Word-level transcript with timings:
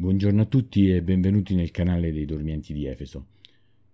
Buongiorno 0.00 0.40
a 0.40 0.46
tutti 0.46 0.90
e 0.90 1.02
benvenuti 1.02 1.54
nel 1.54 1.70
canale 1.70 2.10
dei 2.10 2.24
Dormienti 2.24 2.72
di 2.72 2.86
Efeso. 2.86 3.26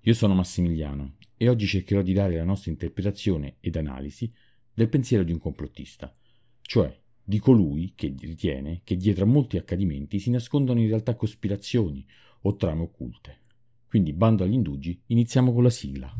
Io 0.02 0.14
sono 0.14 0.34
Massimiliano 0.34 1.14
e 1.36 1.48
oggi 1.48 1.66
cercherò 1.66 2.00
di 2.00 2.12
dare 2.12 2.36
la 2.36 2.44
nostra 2.44 2.70
interpretazione 2.70 3.56
ed 3.58 3.74
analisi 3.74 4.32
del 4.72 4.88
pensiero 4.88 5.24
di 5.24 5.32
un 5.32 5.40
complottista, 5.40 6.14
cioè 6.62 6.96
di 7.24 7.40
colui 7.40 7.94
che 7.96 8.14
ritiene 8.20 8.82
che 8.84 8.96
dietro 8.96 9.24
a 9.24 9.26
molti 9.26 9.56
accadimenti 9.56 10.20
si 10.20 10.30
nascondono 10.30 10.78
in 10.78 10.86
realtà 10.86 11.16
cospirazioni 11.16 12.06
o 12.42 12.54
trame 12.54 12.82
occulte. 12.82 13.40
Quindi 13.88 14.12
bando 14.12 14.44
agli 14.44 14.54
indugi, 14.54 15.02
iniziamo 15.06 15.52
con 15.52 15.64
la 15.64 15.70
sigla. 15.70 16.14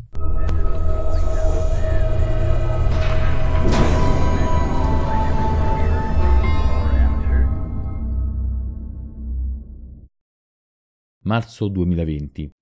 Marzo 11.27 11.67
2020. 11.67 12.53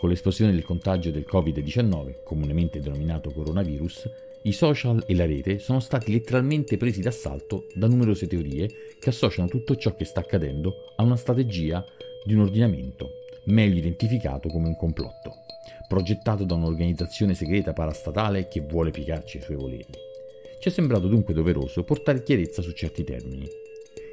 Con 0.00 0.08
l'esplosione 0.08 0.52
del 0.52 0.64
contagio 0.64 1.10
del 1.10 1.26
Covid-19, 1.30 2.22
comunemente 2.24 2.80
denominato 2.80 3.30
coronavirus, 3.30 4.08
i 4.44 4.52
social 4.52 5.04
e 5.06 5.14
la 5.14 5.26
rete 5.26 5.58
sono 5.58 5.78
stati 5.80 6.10
letteralmente 6.10 6.78
presi 6.78 7.02
d'assalto 7.02 7.66
da 7.74 7.86
numerose 7.86 8.28
teorie 8.28 8.66
che 8.98 9.10
associano 9.10 9.46
tutto 9.46 9.76
ciò 9.76 9.94
che 9.94 10.06
sta 10.06 10.20
accadendo 10.20 10.72
a 10.96 11.02
una 11.02 11.16
strategia 11.16 11.84
di 12.24 12.32
un 12.32 12.40
ordinamento, 12.40 13.10
meglio 13.48 13.76
identificato 13.76 14.48
come 14.48 14.68
un 14.68 14.76
complotto, 14.78 15.34
progettato 15.86 16.44
da 16.44 16.54
un'organizzazione 16.54 17.34
segreta 17.34 17.74
parastatale 17.74 18.48
che 18.48 18.62
vuole 18.62 18.90
piegarci 18.90 19.36
ai 19.36 19.42
suoi 19.42 19.58
voleri. 19.58 19.92
Ci 20.62 20.68
è 20.70 20.72
sembrato 20.72 21.08
dunque 21.08 21.34
doveroso 21.34 21.84
portare 21.84 22.22
chiarezza 22.22 22.62
su 22.62 22.72
certi 22.72 23.04
termini 23.04 23.61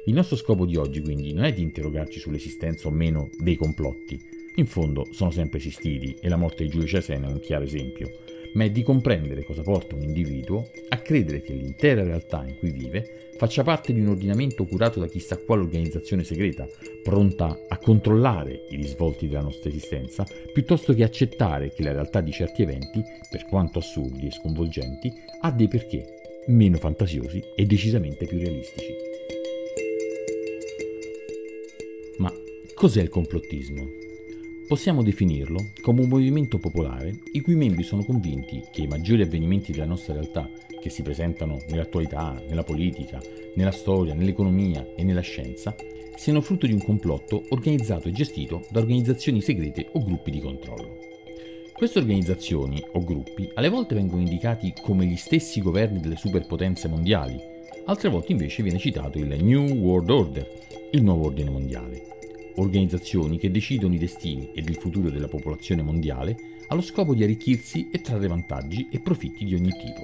il 0.06 0.14
nostro 0.14 0.36
scopo 0.36 0.66
di 0.66 0.76
oggi 0.76 1.02
quindi 1.02 1.32
non 1.32 1.44
è 1.44 1.52
di 1.52 1.62
interrogarci 1.62 2.18
sull'esistenza 2.18 2.88
o 2.88 2.90
meno 2.90 3.28
dei 3.38 3.56
complotti, 3.56 4.18
in 4.56 4.66
fondo 4.66 5.06
sono 5.10 5.30
sempre 5.30 5.58
esistiti 5.58 6.16
e 6.20 6.28
la 6.28 6.36
morte 6.36 6.64
di 6.64 6.70
Giulio 6.70 6.86
Cesare 6.86 7.20
è 7.20 7.26
un 7.26 7.40
chiaro 7.40 7.64
esempio, 7.64 8.10
ma 8.54 8.64
è 8.64 8.70
di 8.70 8.82
comprendere 8.82 9.44
cosa 9.44 9.62
porta 9.62 9.94
un 9.94 10.02
individuo 10.02 10.68
a 10.88 10.98
credere 10.98 11.40
che 11.40 11.52
l'intera 11.52 12.02
realtà 12.02 12.44
in 12.46 12.56
cui 12.58 12.70
vive 12.70 13.30
faccia 13.36 13.62
parte 13.62 13.94
di 13.94 14.00
un 14.00 14.08
ordinamento 14.08 14.66
curato 14.66 15.00
da 15.00 15.06
chissà 15.06 15.38
quale 15.38 15.62
organizzazione 15.62 16.24
segreta, 16.24 16.68
pronta 17.02 17.58
a 17.68 17.78
controllare 17.78 18.66
i 18.68 18.76
risvolti 18.76 19.28
della 19.28 19.40
nostra 19.40 19.70
esistenza, 19.70 20.26
piuttosto 20.52 20.92
che 20.92 21.04
accettare 21.04 21.70
che 21.70 21.82
la 21.82 21.92
realtà 21.92 22.20
di 22.20 22.32
certi 22.32 22.60
eventi, 22.60 23.02
per 23.30 23.46
quanto 23.46 23.78
assurdi 23.78 24.26
e 24.26 24.30
sconvolgenti, 24.30 25.10
ha 25.40 25.50
dei 25.52 25.68
perché 25.68 26.04
meno 26.48 26.76
fantasiosi 26.76 27.42
e 27.54 27.64
decisamente 27.64 28.26
più 28.26 28.38
realistici. 28.38 29.09
Cos'è 32.80 33.02
il 33.02 33.10
complottismo? 33.10 33.90
Possiamo 34.66 35.02
definirlo 35.02 35.72
come 35.82 36.00
un 36.00 36.08
movimento 36.08 36.56
popolare 36.56 37.14
i 37.32 37.40
cui 37.40 37.54
membri 37.54 37.82
sono 37.82 38.06
convinti 38.06 38.64
che 38.72 38.80
i 38.80 38.86
maggiori 38.86 39.20
avvenimenti 39.20 39.70
della 39.70 39.84
nostra 39.84 40.14
realtà, 40.14 40.48
che 40.80 40.88
si 40.88 41.02
presentano 41.02 41.58
nell'attualità, 41.68 42.42
nella 42.48 42.62
politica, 42.62 43.20
nella 43.56 43.70
storia, 43.70 44.14
nell'economia 44.14 44.94
e 44.96 45.04
nella 45.04 45.20
scienza, 45.20 45.76
siano 46.16 46.40
frutto 46.40 46.66
di 46.66 46.72
un 46.72 46.82
complotto 46.82 47.44
organizzato 47.50 48.08
e 48.08 48.12
gestito 48.12 48.66
da 48.70 48.80
organizzazioni 48.80 49.42
segrete 49.42 49.90
o 49.92 50.02
gruppi 50.02 50.30
di 50.30 50.40
controllo. 50.40 50.96
Queste 51.74 51.98
organizzazioni 51.98 52.82
o 52.92 53.04
gruppi 53.04 53.46
alle 53.56 53.68
volte 53.68 53.94
vengono 53.94 54.22
indicati 54.22 54.72
come 54.80 55.04
gli 55.04 55.16
stessi 55.16 55.60
governi 55.60 56.00
delle 56.00 56.16
superpotenze 56.16 56.88
mondiali, 56.88 57.38
altre 57.84 58.08
volte 58.08 58.32
invece 58.32 58.62
viene 58.62 58.78
citato 58.78 59.18
il 59.18 59.44
New 59.44 59.68
World 59.74 60.08
Order, 60.08 60.48
il 60.92 61.02
nuovo 61.02 61.26
ordine 61.26 61.50
mondiale 61.50 62.09
organizzazioni 62.56 63.38
che 63.38 63.50
decidono 63.50 63.94
i 63.94 63.98
destini 63.98 64.50
ed 64.54 64.68
il 64.68 64.76
futuro 64.76 65.10
della 65.10 65.28
popolazione 65.28 65.82
mondiale 65.82 66.36
allo 66.68 66.82
scopo 66.82 67.14
di 67.14 67.22
arricchirsi 67.22 67.88
e 67.90 68.00
trarre 68.00 68.28
vantaggi 68.28 68.88
e 68.90 69.00
profitti 69.00 69.44
di 69.44 69.54
ogni 69.54 69.70
tipo. 69.70 70.02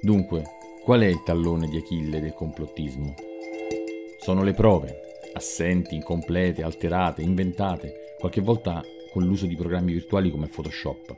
Dunque, 0.00 0.44
qual 0.84 1.00
è 1.00 1.06
il 1.06 1.22
tallone 1.24 1.68
di 1.68 1.76
Achille 1.76 2.20
del 2.20 2.32
complottismo? 2.32 3.14
Sono 4.18 4.42
le 4.42 4.54
prove, 4.54 5.00
assenti, 5.34 5.96
incomplete, 5.96 6.62
alterate, 6.62 7.22
inventate, 7.22 8.14
qualche 8.18 8.40
volta 8.40 8.82
con 9.10 9.24
l'uso 9.24 9.46
di 9.46 9.56
programmi 9.56 9.92
virtuali 9.92 10.30
come 10.30 10.46
Photoshop. 10.46 11.16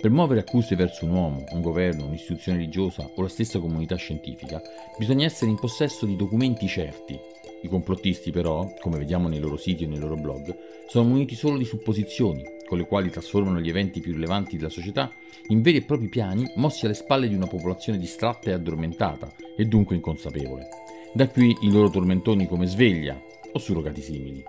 Per 0.00 0.10
muovere 0.10 0.40
accuse 0.40 0.76
verso 0.76 1.04
un 1.04 1.10
uomo, 1.10 1.44
un 1.50 1.60
governo, 1.60 2.06
un'istituzione 2.06 2.58
religiosa 2.58 3.10
o 3.14 3.22
la 3.22 3.28
stessa 3.28 3.58
comunità 3.58 3.96
scientifica, 3.96 4.62
bisogna 4.96 5.24
essere 5.24 5.50
in 5.50 5.58
possesso 5.58 6.06
di 6.06 6.14
documenti 6.14 6.68
certi. 6.68 7.18
I 7.62 7.68
complottisti 7.68 8.30
però, 8.30 8.72
come 8.80 8.98
vediamo 8.98 9.26
nei 9.26 9.40
loro 9.40 9.56
siti 9.56 9.84
o 9.84 9.88
nei 9.88 9.98
loro 9.98 10.14
blog, 10.14 10.56
sono 10.86 11.08
muniti 11.08 11.34
solo 11.34 11.58
di 11.58 11.64
supposizioni, 11.64 12.44
con 12.68 12.78
le 12.78 12.86
quali 12.86 13.10
trasformano 13.10 13.58
gli 13.58 13.68
eventi 13.68 14.00
più 14.00 14.12
rilevanti 14.12 14.56
della 14.56 14.68
società 14.68 15.10
in 15.48 15.62
veri 15.62 15.78
e 15.78 15.82
propri 15.82 16.08
piani 16.08 16.48
mossi 16.56 16.84
alle 16.84 16.94
spalle 16.94 17.28
di 17.28 17.34
una 17.34 17.48
popolazione 17.48 17.98
distratta 17.98 18.50
e 18.50 18.52
addormentata, 18.52 19.32
e 19.56 19.64
dunque 19.64 19.96
inconsapevole. 19.96 20.68
Da 21.12 21.26
qui 21.28 21.56
i 21.62 21.72
loro 21.72 21.90
tormentoni 21.90 22.46
come 22.46 22.66
sveglia 22.66 23.20
o 23.52 23.58
surrogati 23.58 24.02
simili. 24.02 24.44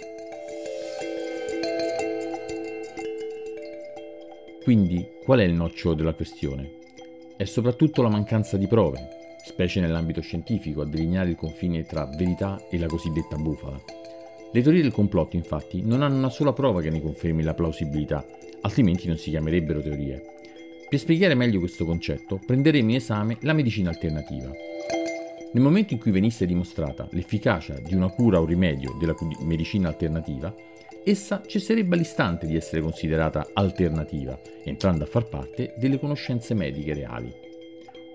Quindi, 4.63 5.07
qual 5.23 5.39
è 5.39 5.43
il 5.43 5.53
nocciolo 5.53 5.95
della 5.95 6.13
questione? 6.13 6.71
È 7.37 7.45
soprattutto 7.45 8.01
la 8.01 8.09
mancanza 8.09 8.57
di 8.57 8.67
prove, 8.67 8.99
specie 9.45 9.79
nell'ambito 9.79 10.21
scientifico, 10.21 10.81
a 10.81 10.85
delineare 10.85 11.29
il 11.29 11.35
confine 11.35 11.83
tra 11.83 12.05
verità 12.05 12.67
e 12.69 12.77
la 12.77 12.87
cosiddetta 12.87 13.37
bufala. 13.37 13.81
Le 14.51 14.61
teorie 14.61 14.81
del 14.81 14.91
complotto, 14.91 15.37
infatti, 15.37 15.81
non 15.81 16.01
hanno 16.01 16.17
una 16.17 16.29
sola 16.29 16.53
prova 16.53 16.81
che 16.81 16.89
ne 16.89 17.01
confermi 17.01 17.41
la 17.41 17.53
plausibilità, 17.53 18.25
altrimenti 18.61 19.07
non 19.07 19.17
si 19.17 19.29
chiamerebbero 19.29 19.81
teorie. 19.81 20.21
Per 20.89 20.99
spiegare 20.99 21.35
meglio 21.35 21.59
questo 21.59 21.85
concetto, 21.85 22.39
prenderemo 22.45 22.89
in 22.89 22.95
esame 22.95 23.37
la 23.41 23.53
medicina 23.53 23.89
alternativa. 23.89 24.51
Nel 25.51 25.63
momento 25.63 25.93
in 25.93 25.99
cui 25.99 26.11
venisse 26.11 26.45
dimostrata 26.45 27.07
l'efficacia 27.11 27.79
di 27.79 27.95
una 27.95 28.09
cura 28.09 28.41
o 28.41 28.45
rimedio 28.45 28.95
della 28.99 29.15
medicina 29.41 29.87
alternativa, 29.87 30.53
essa 31.03 31.41
cesserebbe 31.45 31.95
all'istante 31.95 32.45
di 32.45 32.55
essere 32.55 32.81
considerata 32.81 33.49
alternativa, 33.53 34.39
entrando 34.63 35.03
a 35.03 35.07
far 35.07 35.27
parte 35.27 35.73
delle 35.77 35.99
conoscenze 35.99 36.53
mediche 36.53 36.93
reali. 36.93 37.33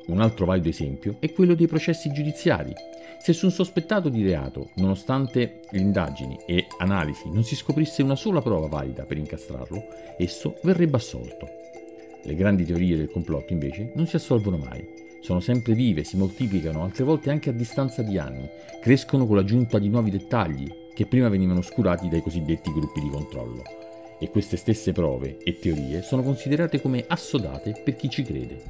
Un 0.06 0.20
altro 0.20 0.44
valido 0.44 0.68
esempio 0.68 1.16
è 1.18 1.32
quello 1.32 1.54
dei 1.54 1.66
processi 1.66 2.12
giudiziari. 2.12 2.72
Se 3.20 3.32
su 3.32 3.46
un 3.46 3.52
sospettato 3.52 4.10
di 4.10 4.22
reato, 4.22 4.68
nonostante 4.74 5.60
le 5.70 5.78
indagini 5.78 6.38
e 6.46 6.66
analisi, 6.78 7.30
non 7.30 7.42
si 7.42 7.56
scoprisse 7.56 8.02
una 8.02 8.16
sola 8.16 8.42
prova 8.42 8.66
valida 8.66 9.04
per 9.04 9.16
incastrarlo, 9.16 9.82
esso 10.18 10.58
verrebbe 10.62 10.96
assolto. 10.96 11.48
Le 12.22 12.34
grandi 12.34 12.64
teorie 12.66 12.98
del 12.98 13.10
complotto 13.10 13.54
invece 13.54 13.92
non 13.94 14.06
si 14.06 14.16
assolvono 14.16 14.58
mai. 14.58 14.86
Sono 15.20 15.40
sempre 15.40 15.72
vive, 15.72 16.04
si 16.04 16.18
moltiplicano, 16.18 16.82
altre 16.82 17.04
volte 17.04 17.30
anche 17.30 17.48
a 17.48 17.54
distanza 17.54 18.02
di 18.02 18.18
anni, 18.18 18.46
crescono 18.82 19.26
con 19.26 19.36
l'aggiunta 19.36 19.78
di 19.78 19.88
nuovi 19.88 20.10
dettagli, 20.10 20.70
che 20.94 21.06
prima 21.06 21.28
venivano 21.28 21.59
oscurati 21.59 22.09
dai 22.09 22.22
cosiddetti 22.22 22.72
gruppi 22.72 23.00
di 23.00 23.10
controllo. 23.10 23.62
E 24.19 24.31
queste 24.31 24.56
stesse 24.56 24.93
prove 24.93 25.38
e 25.43 25.59
teorie 25.59 26.03
sono 26.03 26.22
considerate 26.22 26.81
come 26.81 27.05
assodate 27.06 27.82
per 27.84 27.97
chi 27.97 28.09
ci 28.09 28.22
crede. 28.22 28.62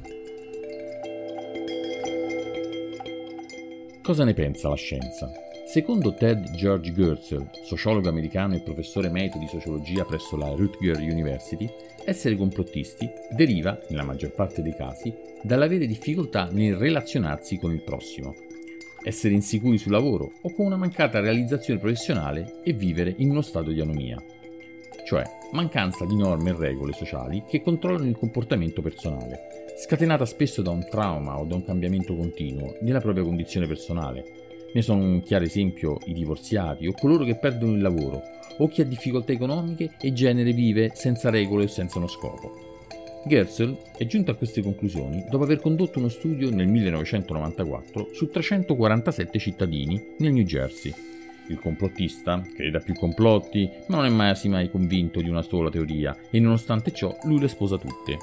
Cosa 4.01 4.23
ne 4.23 4.33
pensa 4.33 4.69
la 4.69 4.75
scienza? 4.75 5.31
Secondo 5.65 6.13
Ted 6.13 6.51
George 6.51 6.93
Gersel, 6.93 7.49
sociologo 7.63 8.07
americano 8.07 8.53
e 8.53 8.61
professore 8.61 9.07
emerito 9.07 9.39
di 9.39 9.47
sociologia 9.47 10.05
presso 10.05 10.37
la 10.37 10.49
Rutger 10.49 10.99
University, 10.99 11.67
essere 12.05 12.37
complottisti 12.37 13.09
deriva, 13.31 13.77
nella 13.89 14.03
maggior 14.03 14.31
parte 14.31 14.61
dei 14.61 14.75
casi, 14.75 15.13
dall'avere 15.41 15.87
difficoltà 15.87 16.47
nel 16.51 16.75
relazionarsi 16.75 17.57
con 17.57 17.73
il 17.73 17.81
prossimo, 17.81 18.35
essere 19.05 19.35
insicuri 19.35 19.77
sul 19.77 19.91
lavoro 19.91 20.31
o 20.41 20.51
con 20.53 20.65
una 20.65 20.77
mancata 20.77 21.19
realizzazione 21.19 21.79
professionale 21.79 22.59
e 22.63 22.73
vivere 22.73 23.13
in 23.17 23.29
uno 23.29 23.41
stato 23.41 23.71
di 23.71 23.79
anomia, 23.79 24.21
cioè 25.05 25.23
mancanza 25.51 26.05
di 26.05 26.15
norme 26.15 26.49
e 26.49 26.55
regole 26.57 26.91
sociali 26.91 27.43
che 27.47 27.61
controllano 27.61 28.09
il 28.09 28.17
comportamento 28.17 28.81
personale, 28.81 29.65
scatenata 29.77 30.25
spesso 30.25 30.63
da 30.63 30.71
un 30.71 30.87
trauma 30.89 31.39
o 31.39 31.45
da 31.45 31.53
un 31.53 31.63
cambiamento 31.63 32.15
continuo 32.15 32.77
nella 32.81 32.99
propria 32.99 33.23
condizione 33.23 33.67
personale. 33.67 34.23
Ne 34.73 34.81
sono 34.81 35.03
un 35.03 35.21
chiaro 35.21 35.45
esempio 35.45 35.99
i 36.05 36.13
divorziati 36.13 36.87
o 36.87 36.93
coloro 36.93 37.23
che 37.23 37.37
perdono 37.37 37.73
il 37.73 37.81
lavoro 37.81 38.21
o 38.57 38.67
chi 38.67 38.81
ha 38.81 38.85
difficoltà 38.85 39.31
economiche 39.31 39.91
e 40.01 40.11
genere 40.13 40.51
vive 40.51 40.91
senza 40.95 41.29
regole 41.29 41.65
o 41.65 41.67
senza 41.67 41.99
uno 41.99 42.07
scopo. 42.07 42.74
Gersel 43.27 43.75
è 43.97 44.05
giunto 44.05 44.29
a 44.29 44.35
queste 44.35 44.61
conclusioni 44.61 45.25
dopo 45.27 45.45
aver 45.45 45.59
condotto 45.59 45.97
uno 45.97 46.09
studio 46.09 46.51
nel 46.51 46.67
1994 46.67 48.09
su 48.13 48.29
347 48.29 49.39
cittadini 49.39 49.99
nel 50.19 50.31
New 50.31 50.43
Jersey. 50.43 50.93
Il 51.47 51.59
complottista 51.59 52.43
crede 52.53 52.77
a 52.77 52.81
più 52.81 52.93
complotti, 52.93 53.67
ma 53.87 53.95
non 53.95 54.05
è 54.05 54.09
mai, 54.09 54.35
mai 54.45 54.69
convinto 54.69 55.21
di 55.21 55.29
una 55.29 55.41
sola 55.41 55.71
teoria 55.71 56.15
e 56.29 56.39
nonostante 56.39 56.91
ciò 56.91 57.17
lui 57.23 57.39
le 57.39 57.47
sposa 57.47 57.77
tutte. 57.77 58.17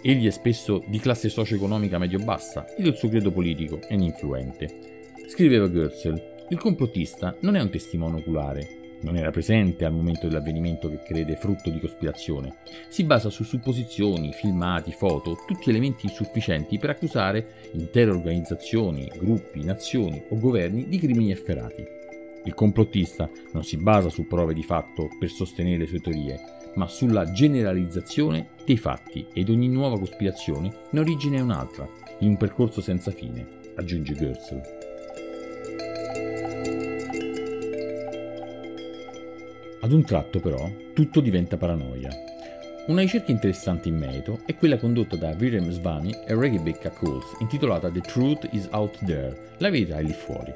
Egli 0.00 0.28
è 0.28 0.30
spesso 0.30 0.80
di 0.86 1.00
classe 1.00 1.28
socio-economica 1.28 1.98
medio-bassa 1.98 2.72
ed 2.76 2.86
il 2.86 2.94
suo 2.94 3.08
credo 3.08 3.32
politico 3.32 3.80
è 3.80 3.94
ininfluente. 3.94 5.12
Scriveva 5.26 5.66
Goetzel, 5.66 6.46
il 6.50 6.58
complottista 6.58 7.36
non 7.40 7.56
è 7.56 7.60
un 7.60 7.70
testimone 7.70 8.20
oculare, 8.20 8.85
non 9.00 9.16
era 9.16 9.30
presente 9.30 9.84
al 9.84 9.92
momento 9.92 10.26
dell'avvenimento 10.26 10.88
che 10.88 11.02
crede 11.02 11.36
frutto 11.36 11.70
di 11.70 11.80
cospirazione. 11.80 12.56
Si 12.88 13.04
basa 13.04 13.30
su 13.30 13.44
supposizioni, 13.44 14.32
filmati, 14.32 14.92
foto, 14.92 15.38
tutti 15.46 15.70
elementi 15.70 16.06
insufficienti 16.06 16.78
per 16.78 16.90
accusare 16.90 17.70
intere 17.72 18.10
organizzazioni, 18.10 19.10
gruppi, 19.16 19.62
nazioni 19.64 20.22
o 20.30 20.38
governi 20.38 20.88
di 20.88 20.98
crimini 20.98 21.30
efferati. 21.30 21.84
Il 22.44 22.54
complottista 22.54 23.28
non 23.52 23.64
si 23.64 23.76
basa 23.76 24.08
su 24.08 24.26
prove 24.26 24.54
di 24.54 24.62
fatto 24.62 25.08
per 25.18 25.30
sostenere 25.30 25.78
le 25.78 25.86
sue 25.86 26.00
teorie, 26.00 26.40
ma 26.76 26.86
sulla 26.86 27.30
generalizzazione 27.32 28.50
dei 28.64 28.76
fatti 28.76 29.26
ed 29.32 29.48
ogni 29.48 29.68
nuova 29.68 29.98
cospirazione 29.98 30.72
ne 30.90 31.00
origine 31.00 31.40
un'altra, 31.40 31.88
in 32.20 32.28
un 32.28 32.36
percorso 32.36 32.80
senza 32.80 33.10
fine, 33.10 33.46
aggiunge 33.74 34.14
Goetzel. 34.14 34.75
Ad 39.86 39.92
un 39.92 40.02
tratto 40.02 40.40
però 40.40 40.68
tutto 40.92 41.20
diventa 41.20 41.56
paranoia. 41.56 42.10
Una 42.88 43.02
ricerca 43.02 43.30
interessante 43.30 43.88
in 43.88 43.96
merito 43.96 44.40
è 44.44 44.56
quella 44.56 44.78
condotta 44.78 45.14
da 45.14 45.32
Virem 45.32 45.70
Svani 45.70 46.10
e 46.26 46.34
Rebecca 46.34 46.90
Coles, 46.90 47.36
intitolata 47.38 47.88
The 47.88 48.00
Truth 48.00 48.48
is 48.50 48.66
Out 48.72 49.04
There, 49.04 49.52
la 49.58 49.70
verità 49.70 49.98
è 49.98 50.02
lì 50.02 50.12
fuori. 50.12 50.52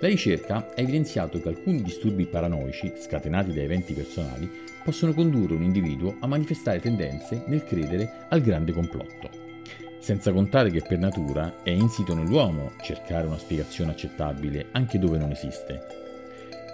La 0.00 0.08
ricerca 0.08 0.56
ha 0.56 0.72
evidenziato 0.76 1.42
che 1.42 1.48
alcuni 1.50 1.82
disturbi 1.82 2.24
paranoici, 2.24 2.94
scatenati 2.96 3.52
da 3.52 3.60
eventi 3.60 3.92
personali, 3.92 4.50
possono 4.82 5.12
condurre 5.12 5.56
un 5.56 5.62
individuo 5.62 6.16
a 6.20 6.26
manifestare 6.26 6.80
tendenze 6.80 7.44
nel 7.48 7.64
credere 7.64 8.28
al 8.30 8.40
grande 8.40 8.72
complotto. 8.72 9.28
Senza 9.98 10.32
contare 10.32 10.70
che 10.70 10.80
per 10.80 10.98
natura 10.98 11.62
è 11.62 11.68
insito 11.68 12.14
nell'uomo 12.14 12.72
cercare 12.80 13.26
una 13.26 13.36
spiegazione 13.36 13.90
accettabile 13.90 14.68
anche 14.70 14.98
dove 14.98 15.18
non 15.18 15.32
esiste, 15.32 16.03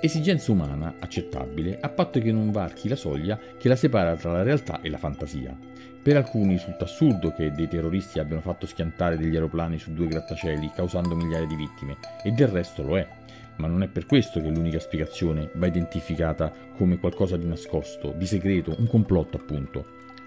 Esigenza 0.02 0.50
umana 0.50 0.94
accettabile 0.99 1.79
a 1.79 1.91
patto 1.91 2.20
che 2.20 2.32
non 2.32 2.50
varchi 2.50 2.88
la 2.88 2.97
soglia 2.97 3.38
che 3.58 3.69
la 3.69 3.76
separa 3.76 4.17
tra 4.17 4.32
la 4.32 4.43
realtà 4.43 4.81
e 4.81 4.88
la 4.88 4.97
fantasia. 4.97 5.55
Per 6.02 6.17
alcuni 6.17 6.55
risulta 6.55 6.85
assurdo 6.85 7.35
che 7.35 7.50
dei 7.52 7.69
terroristi 7.69 8.19
abbiano 8.19 8.41
fatto 8.41 8.64
schiantare 8.64 9.19
degli 9.19 9.35
aeroplani 9.35 9.79
su 9.79 9.93
due 9.93 10.06
grattacieli 10.06 10.70
causando 10.75 11.14
migliaia 11.14 11.47
di 11.47 11.55
vittime, 11.55 11.99
e 12.25 12.31
del 12.31 12.49
resto 12.49 12.82
lo 12.82 12.97
è. 12.97 13.06
Ma 13.56 13.67
non 13.67 13.82
è 13.82 13.88
per 13.88 14.06
questo 14.06 14.41
che 14.41 14.49
l'unica 14.49 14.81
spiegazione 14.81 15.50
va 15.56 15.67
identificata 15.67 16.50
come 16.75 16.96
qualcosa 16.96 17.37
di 17.37 17.46
nascosto, 17.46 18.14
di 18.17 18.25
segreto, 18.25 18.75
un 18.79 18.87
complotto 18.87 19.37
appunto. 19.37 19.85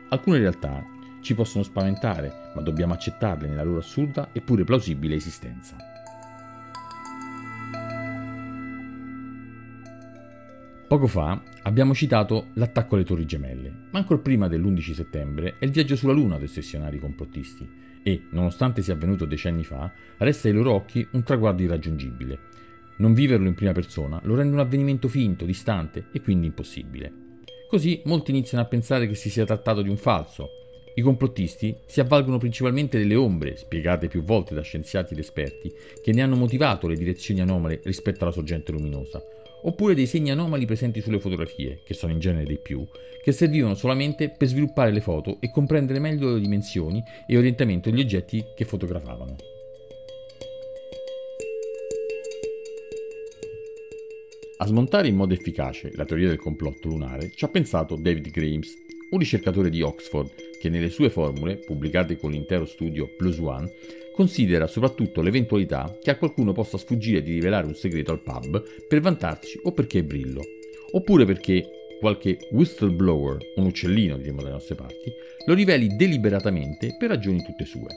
Alcune 0.09 0.37
realtà 0.37 0.85
ci 1.21 1.33
possono 1.33 1.63
spaventare, 1.63 2.51
ma 2.53 2.61
dobbiamo 2.61 2.93
accettarle 2.93 3.47
nella 3.47 3.63
loro 3.63 3.79
assurda 3.79 4.29
eppure 4.33 4.65
plausibile 4.65 5.15
esistenza. 5.15 5.92
Poco 10.93 11.07
fa 11.07 11.41
abbiamo 11.63 11.95
citato 11.95 12.49
l'attacco 12.53 12.93
alle 12.93 13.03
Torri 13.03 13.25
Gemelle, 13.25 13.87
ma 13.89 13.97
ancora 13.97 14.21
prima 14.21 14.47
dell'11 14.47 14.93
settembre 14.93 15.55
è 15.57 15.65
il 15.65 15.71
viaggio 15.71 15.95
sulla 15.95 16.13
Luna 16.13 16.37
dei 16.37 16.45
ossessionari 16.45 16.99
complottisti 16.99 17.67
e, 18.03 18.25
nonostante 18.29 18.83
sia 18.83 18.93
avvenuto 18.93 19.25
decenni 19.25 19.63
fa, 19.63 19.91
resta 20.19 20.49
ai 20.49 20.53
loro 20.53 20.73
occhi 20.73 21.03
un 21.13 21.23
traguardo 21.23 21.63
irraggiungibile. 21.63 22.39
Non 22.97 23.15
viverlo 23.15 23.47
in 23.47 23.55
prima 23.55 23.71
persona 23.71 24.21
lo 24.25 24.35
rende 24.35 24.53
un 24.53 24.59
avvenimento 24.59 25.07
finto, 25.07 25.45
distante 25.45 26.09
e 26.11 26.21
quindi 26.21 26.45
impossibile. 26.45 27.11
Così 27.67 28.03
molti 28.05 28.29
iniziano 28.29 28.63
a 28.63 28.67
pensare 28.67 29.07
che 29.07 29.15
si 29.15 29.31
sia 29.31 29.45
trattato 29.45 29.81
di 29.81 29.89
un 29.89 29.97
falso. 29.97 30.49
I 30.93 31.01
complottisti 31.01 31.75
si 31.87 32.01
avvalgono 32.01 32.37
principalmente 32.37 32.99
delle 32.99 33.15
ombre, 33.15 33.55
spiegate 33.55 34.07
più 34.07 34.21
volte 34.21 34.53
da 34.53 34.61
scienziati 34.61 35.13
ed 35.13 35.19
esperti, 35.19 35.73
che 36.03 36.13
ne 36.13 36.21
hanno 36.21 36.35
motivato 36.35 36.87
le 36.87 36.97
direzioni 36.97 37.41
anomale 37.41 37.81
rispetto 37.83 38.25
alla 38.25 38.31
sorgente 38.31 38.71
luminosa, 38.71 39.19
oppure 39.63 39.93
dei 39.93 40.07
segni 40.07 40.31
anomali 40.31 40.65
presenti 40.65 41.01
sulle 41.01 41.19
fotografie, 41.19 41.81
che 41.83 41.93
sono 41.93 42.13
in 42.13 42.19
genere 42.19 42.45
dei 42.45 42.59
più, 42.59 42.85
che 43.21 43.31
servivano 43.31 43.75
solamente 43.75 44.29
per 44.29 44.47
sviluppare 44.47 44.91
le 44.91 45.01
foto 45.01 45.37
e 45.39 45.49
comprendere 45.49 45.99
meglio 45.99 46.33
le 46.33 46.39
dimensioni 46.39 47.03
e 47.27 47.37
orientamento 47.37 47.89
degli 47.89 48.01
oggetti 48.01 48.43
che 48.55 48.65
fotografavano. 48.65 49.35
A 54.57 54.65
smontare 54.65 55.09
in 55.09 55.15
modo 55.15 55.33
efficace 55.33 55.91
la 55.95 56.05
teoria 56.05 56.29
del 56.29 56.39
complotto 56.39 56.87
lunare 56.87 57.31
ci 57.35 57.43
ha 57.43 57.49
pensato 57.49 57.97
David 57.97 58.29
Grimes, 58.29 58.71
un 59.13 59.19
ricercatore 59.19 59.69
di 59.69 59.81
Oxford 59.81 60.31
che 60.59 60.69
nelle 60.69 60.89
sue 60.89 61.09
formule, 61.09 61.57
pubblicate 61.57 62.17
con 62.17 62.31
l'intero 62.31 62.65
studio 62.65 63.07
Plus 63.15 63.37
One, 63.37 63.71
considera 64.13 64.67
soprattutto 64.67 65.21
l'eventualità 65.21 65.97
che 66.01 66.11
a 66.11 66.17
qualcuno 66.17 66.51
possa 66.51 66.77
sfuggire 66.77 67.21
di 67.21 67.33
rivelare 67.33 67.65
un 67.65 67.75
segreto 67.75 68.11
al 68.11 68.21
pub 68.21 68.63
per 68.87 69.01
vantarci 69.01 69.59
o 69.63 69.71
perché 69.71 69.99
è 69.99 70.03
brillo, 70.03 70.41
oppure 70.91 71.25
perché 71.25 71.69
qualche 71.99 72.37
whistleblower, 72.51 73.37
un 73.55 73.65
uccellino 73.65 74.17
diremo 74.17 74.41
dalle 74.41 74.53
nostre 74.53 74.75
parti, 74.75 75.11
lo 75.45 75.53
riveli 75.53 75.95
deliberatamente 75.95 76.95
per 76.97 77.09
ragioni 77.09 77.41
tutte 77.43 77.65
sue, 77.65 77.89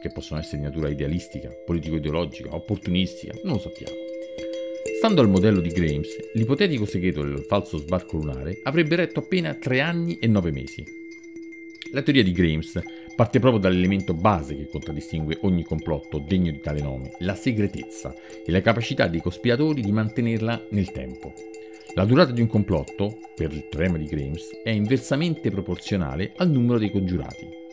che 0.00 0.10
possono 0.10 0.40
essere 0.40 0.58
di 0.58 0.64
natura 0.64 0.88
idealistica, 0.88 1.50
politico-ideologica, 1.64 2.54
opportunistica, 2.54 3.32
non 3.44 3.54
lo 3.54 3.60
sappiamo. 3.60 4.03
Stando 5.04 5.20
al 5.20 5.28
modello 5.28 5.60
di 5.60 5.68
Grimes, 5.68 6.30
l'ipotetico 6.32 6.86
segreto 6.86 7.22
del 7.22 7.44
falso 7.46 7.76
sbarco 7.76 8.16
lunare 8.16 8.60
avrebbe 8.62 8.96
retto 8.96 9.18
appena 9.18 9.52
tre 9.52 9.80
anni 9.82 10.16
e 10.18 10.26
nove 10.26 10.50
mesi. 10.50 10.82
La 11.92 12.00
teoria 12.00 12.22
di 12.22 12.32
Grimes 12.32 12.80
parte 13.14 13.38
proprio 13.38 13.60
dall'elemento 13.60 14.14
base 14.14 14.56
che 14.56 14.66
contraddistingue 14.66 15.40
ogni 15.42 15.62
complotto 15.62 16.24
degno 16.26 16.50
di 16.50 16.60
tale 16.60 16.80
nome, 16.80 17.10
la 17.18 17.34
segretezza 17.34 18.14
e 18.46 18.50
la 18.50 18.62
capacità 18.62 19.06
dei 19.06 19.20
cospiratori 19.20 19.82
di 19.82 19.92
mantenerla 19.92 20.68
nel 20.70 20.90
tempo. 20.90 21.34
La 21.92 22.06
durata 22.06 22.32
di 22.32 22.40
un 22.40 22.48
complotto, 22.48 23.18
per 23.34 23.52
il 23.52 23.68
teorema 23.68 23.98
di 23.98 24.06
Grimes, 24.06 24.62
è 24.62 24.70
inversamente 24.70 25.50
proporzionale 25.50 26.32
al 26.36 26.48
numero 26.48 26.78
dei 26.78 26.90
congiurati. 26.90 27.63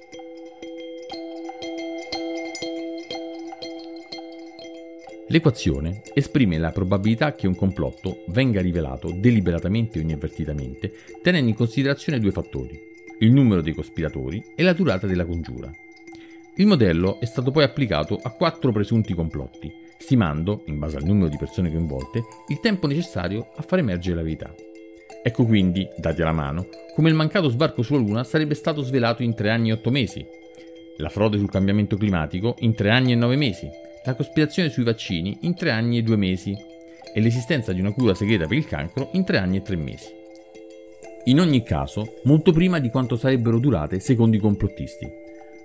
L'equazione 5.31 6.01
esprime 6.13 6.57
la 6.57 6.71
probabilità 6.71 7.35
che 7.35 7.47
un 7.47 7.55
complotto 7.55 8.25
venga 8.27 8.59
rivelato 8.59 9.13
deliberatamente 9.15 9.97
o 9.97 10.01
inavvertitamente 10.01 10.91
tenendo 11.21 11.49
in 11.49 11.55
considerazione 11.55 12.19
due 12.19 12.31
fattori, 12.31 12.77
il 13.19 13.31
numero 13.31 13.61
dei 13.61 13.73
cospiratori 13.73 14.43
e 14.53 14.63
la 14.63 14.73
durata 14.73 15.07
della 15.07 15.23
congiura. 15.23 15.71
Il 16.55 16.67
modello 16.67 17.21
è 17.21 17.25
stato 17.25 17.49
poi 17.49 17.63
applicato 17.63 18.19
a 18.21 18.31
quattro 18.31 18.73
presunti 18.73 19.13
complotti, 19.13 19.71
stimando, 19.97 20.63
in 20.65 20.77
base 20.77 20.97
al 20.97 21.05
numero 21.05 21.29
di 21.29 21.37
persone 21.37 21.71
coinvolte, 21.71 22.23
il 22.49 22.59
tempo 22.59 22.85
necessario 22.85 23.51
a 23.55 23.61
far 23.61 23.79
emergere 23.79 24.17
la 24.17 24.23
verità. 24.23 24.53
Ecco 25.23 25.45
quindi, 25.45 25.87
dati 25.95 26.21
alla 26.21 26.33
mano, 26.33 26.67
come 26.93 27.07
il 27.07 27.15
mancato 27.15 27.47
sbarco 27.47 27.83
sulla 27.83 27.99
Luna 27.99 28.25
sarebbe 28.25 28.53
stato 28.53 28.81
svelato 28.81 29.23
in 29.23 29.33
tre 29.33 29.49
anni 29.49 29.69
e 29.69 29.73
otto 29.73 29.91
mesi, 29.91 30.25
la 30.97 31.07
frode 31.07 31.37
sul 31.37 31.49
cambiamento 31.49 31.95
climatico 31.95 32.55
in 32.59 32.75
tre 32.75 32.89
anni 32.89 33.13
e 33.13 33.15
nove 33.15 33.37
mesi, 33.37 33.69
la 34.05 34.15
cospirazione 34.15 34.69
sui 34.69 34.83
vaccini 34.83 35.39
in 35.41 35.55
tre 35.55 35.71
anni 35.71 35.97
e 35.97 36.03
due 36.03 36.17
mesi 36.17 36.55
e 37.13 37.19
l'esistenza 37.19 37.73
di 37.73 37.79
una 37.79 37.91
cura 37.91 38.13
segreta 38.13 38.47
per 38.47 38.57
il 38.57 38.65
cancro 38.65 39.09
in 39.13 39.23
tre 39.25 39.37
anni 39.37 39.57
e 39.57 39.61
tre 39.61 39.75
mesi 39.75 40.19
in 41.25 41.39
ogni 41.39 41.61
caso 41.61 42.15
molto 42.23 42.51
prima 42.51 42.79
di 42.79 42.89
quanto 42.89 43.15
sarebbero 43.15 43.59
durate 43.59 43.99
secondo 43.99 44.35
i 44.35 44.39
complottisti. 44.39 45.07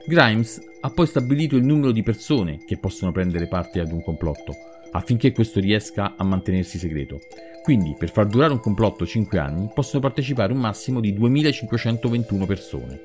Grimes 0.07 0.61
ha 0.81 0.91
poi 0.91 1.07
stabilito 1.07 1.57
il 1.57 1.65
numero 1.65 1.93
di 1.93 2.03
persone 2.03 2.59
che 2.67 2.77
possono 2.77 3.11
prendere 3.11 3.47
parte 3.47 3.81
ad 3.81 3.91
un 3.91 4.03
complotto, 4.03 4.55
affinché 4.93 5.33
questo 5.33 5.59
riesca 5.59 6.15
a 6.17 6.25
mantenersi 6.25 6.79
segreto. 6.79 7.21
Quindi, 7.63 7.97
per 7.99 8.11
far 8.11 8.27
durare 8.27 8.53
un 8.53 8.61
complotto 8.61 9.07
5 9.07 9.39
anni, 9.39 9.71
possono 9.75 10.01
partecipare 10.01 10.53
un 10.53 10.59
massimo 10.59 11.01
di 11.01 11.13
2521 11.13 12.47
persone. 12.47 13.01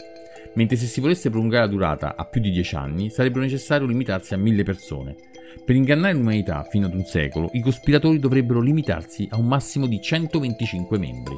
Mentre 0.54 0.76
se 0.76 0.86
si 0.86 1.00
volesse 1.00 1.30
prolungare 1.30 1.66
la 1.66 1.72
durata 1.72 2.16
a 2.16 2.26
più 2.26 2.42
di 2.42 2.52
10 2.52 2.76
anni, 2.76 3.10
sarebbe 3.10 3.40
necessario 3.40 3.88
limitarsi 3.88 4.34
a 4.34 4.38
1000 4.38 4.64
persone. 4.64 5.16
Per 5.64 5.76
ingannare 5.76 6.14
l'umanità 6.14 6.64
fino 6.64 6.88
ad 6.88 6.94
un 6.94 7.06
secolo, 7.06 7.50
i 7.54 7.62
cospiratori 7.62 8.20
dovrebbero 8.20 8.60
limitarsi 8.60 9.28
a 9.32 9.38
un 9.38 9.48
massimo 9.48 9.86
di 9.86 10.02
125 10.02 10.98
membri. 10.98 11.36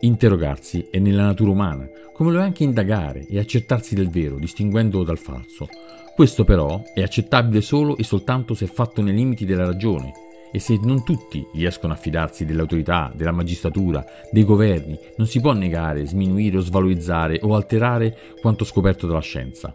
Interrogarsi 0.00 0.88
è 0.90 0.98
nella 0.98 1.24
natura 1.24 1.50
umana, 1.50 1.88
come 2.12 2.30
lo 2.30 2.40
è 2.40 2.42
anche 2.42 2.62
indagare 2.62 3.26
e 3.26 3.38
accertarsi 3.38 3.94
del 3.94 4.10
vero, 4.10 4.38
distinguendolo 4.38 5.04
dal 5.04 5.18
falso. 5.18 5.68
Questo 6.14 6.44
però 6.44 6.82
è 6.94 7.02
accettabile 7.02 7.60
solo 7.60 7.96
e 7.96 8.04
soltanto 8.04 8.54
se 8.54 8.66
fatto 8.66 9.02
nei 9.02 9.14
limiti 9.14 9.44
della 9.44 9.64
ragione 9.64 10.12
e 10.54 10.60
se 10.60 10.78
non 10.80 11.02
tutti 11.02 11.44
riescono 11.52 11.94
a 11.94 11.96
fidarsi 11.96 12.44
delle 12.44 12.60
autorità, 12.60 13.10
della 13.12 13.32
magistratura, 13.32 14.04
dei 14.30 14.44
governi, 14.44 14.96
non 15.16 15.26
si 15.26 15.40
può 15.40 15.52
negare, 15.52 16.06
sminuire 16.06 16.58
o 16.58 16.60
svalorizzare 16.60 17.40
o 17.42 17.56
alterare 17.56 18.16
quanto 18.40 18.64
scoperto 18.64 19.08
dalla 19.08 19.18
scienza. 19.18 19.72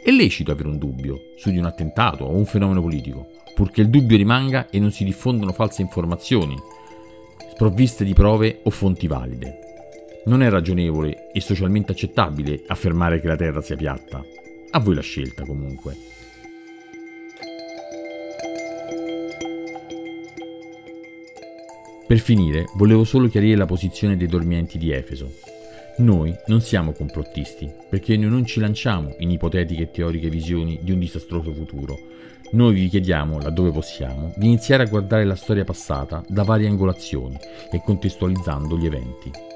È 0.00 0.08
lecito 0.12 0.52
avere 0.52 0.68
un 0.68 0.78
dubbio 0.78 1.32
su 1.34 1.50
di 1.50 1.58
un 1.58 1.64
attentato 1.64 2.26
o 2.26 2.36
un 2.36 2.46
fenomeno 2.46 2.80
politico, 2.80 3.26
purché 3.56 3.80
il 3.80 3.90
dubbio 3.90 4.16
rimanga 4.16 4.70
e 4.70 4.78
non 4.78 4.92
si 4.92 5.02
diffondano 5.02 5.50
false 5.50 5.82
informazioni, 5.82 6.54
sprovviste 7.50 8.04
di 8.04 8.14
prove 8.14 8.60
o 8.62 8.70
fonti 8.70 9.08
valide. 9.08 9.58
Non 10.26 10.44
è 10.44 10.48
ragionevole 10.48 11.32
e 11.32 11.40
socialmente 11.40 11.90
accettabile 11.90 12.62
affermare 12.68 13.20
che 13.20 13.26
la 13.26 13.34
Terra 13.34 13.62
sia 13.62 13.74
piatta. 13.74 14.24
A 14.70 14.78
voi 14.78 14.94
la 14.94 15.02
scelta 15.02 15.44
comunque. 15.44 16.19
Per 22.10 22.18
finire, 22.18 22.68
volevo 22.74 23.04
solo 23.04 23.28
chiarire 23.28 23.54
la 23.54 23.66
posizione 23.66 24.16
dei 24.16 24.26
dormienti 24.26 24.78
di 24.78 24.90
Efeso. 24.90 25.32
Noi 25.98 26.34
non 26.46 26.60
siamo 26.60 26.90
complottisti, 26.90 27.72
perché 27.88 28.16
noi 28.16 28.30
non 28.30 28.44
ci 28.44 28.58
lanciamo 28.58 29.14
in 29.20 29.30
ipotetiche 29.30 29.82
e 29.82 29.90
teoriche 29.92 30.28
visioni 30.28 30.80
di 30.82 30.90
un 30.90 30.98
disastroso 30.98 31.54
futuro. 31.54 31.96
Noi 32.50 32.74
vi 32.74 32.88
chiediamo, 32.88 33.38
laddove 33.38 33.70
possiamo, 33.70 34.32
di 34.34 34.46
iniziare 34.46 34.82
a 34.82 34.88
guardare 34.88 35.24
la 35.24 35.36
storia 35.36 35.62
passata 35.62 36.24
da 36.26 36.42
varie 36.42 36.66
angolazioni 36.66 37.38
e 37.70 37.80
contestualizzando 37.80 38.76
gli 38.76 38.86
eventi. 38.86 39.49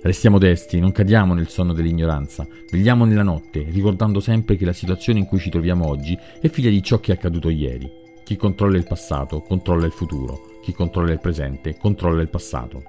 Restiamo 0.00 0.38
desti, 0.38 0.78
non 0.78 0.92
cadiamo 0.92 1.34
nel 1.34 1.48
sonno 1.48 1.72
dell'ignoranza, 1.72 2.46
vegliamo 2.70 3.04
nella 3.04 3.24
notte, 3.24 3.66
ricordando 3.68 4.20
sempre 4.20 4.56
che 4.56 4.64
la 4.64 4.72
situazione 4.72 5.18
in 5.18 5.26
cui 5.26 5.40
ci 5.40 5.50
troviamo 5.50 5.88
oggi 5.88 6.16
è 6.40 6.48
figlia 6.48 6.70
di 6.70 6.82
ciò 6.84 7.00
che 7.00 7.10
è 7.10 7.16
accaduto 7.16 7.48
ieri. 7.48 7.90
Chi 8.22 8.36
controlla 8.36 8.76
il 8.76 8.86
passato 8.86 9.40
controlla 9.40 9.86
il 9.86 9.92
futuro, 9.92 10.60
chi 10.62 10.72
controlla 10.72 11.10
il 11.10 11.18
presente 11.18 11.76
controlla 11.76 12.22
il 12.22 12.28
passato. 12.28 12.84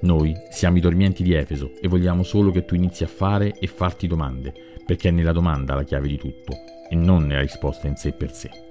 Noi 0.00 0.36
siamo 0.50 0.76
i 0.76 0.80
dormienti 0.80 1.22
di 1.22 1.32
Efeso 1.32 1.72
e 1.80 1.88
vogliamo 1.88 2.22
solo 2.24 2.50
che 2.50 2.66
tu 2.66 2.74
inizi 2.74 3.02
a 3.04 3.08
fare 3.08 3.54
e 3.58 3.66
farti 3.66 4.06
domande, 4.06 4.52
perché 4.84 5.08
è 5.08 5.12
nella 5.12 5.32
domanda 5.32 5.74
la 5.74 5.84
chiave 5.84 6.08
di 6.08 6.18
tutto 6.18 6.52
e 6.90 6.94
non 6.94 7.24
nella 7.24 7.40
risposta 7.40 7.86
in 7.88 7.96
sé 7.96 8.12
per 8.12 8.32
sé. 8.32 8.63